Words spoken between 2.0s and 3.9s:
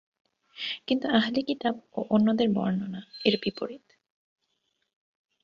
অন্যদের বর্ণনা এর বিপরীত।